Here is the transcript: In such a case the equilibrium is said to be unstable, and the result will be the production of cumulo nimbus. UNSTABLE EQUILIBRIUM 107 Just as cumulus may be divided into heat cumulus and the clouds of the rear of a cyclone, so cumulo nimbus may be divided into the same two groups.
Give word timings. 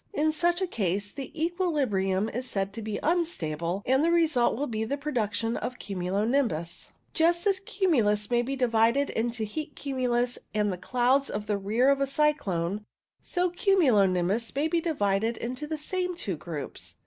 In 0.15 0.31
such 0.31 0.61
a 0.61 0.65
case 0.65 1.11
the 1.11 1.29
equilibrium 1.39 2.27
is 2.29 2.49
said 2.49 2.73
to 2.73 2.81
be 2.81 2.97
unstable, 3.03 3.83
and 3.85 4.03
the 4.03 4.09
result 4.09 4.57
will 4.57 4.65
be 4.65 4.83
the 4.83 4.97
production 4.97 5.55
of 5.57 5.77
cumulo 5.77 6.25
nimbus. 6.25 6.93
UNSTABLE 7.13 7.57
EQUILIBRIUM 7.57 8.05
107 8.05 8.23
Just 8.23 8.25
as 8.25 8.27
cumulus 8.27 8.31
may 8.31 8.41
be 8.41 8.55
divided 8.55 9.11
into 9.11 9.43
heat 9.43 9.75
cumulus 9.75 10.39
and 10.55 10.73
the 10.73 10.77
clouds 10.79 11.29
of 11.29 11.45
the 11.45 11.59
rear 11.59 11.89
of 11.91 12.01
a 12.01 12.07
cyclone, 12.07 12.83
so 13.21 13.51
cumulo 13.51 14.07
nimbus 14.07 14.55
may 14.55 14.67
be 14.67 14.81
divided 14.81 15.37
into 15.37 15.67
the 15.67 15.77
same 15.77 16.15
two 16.15 16.35
groups. 16.35 16.95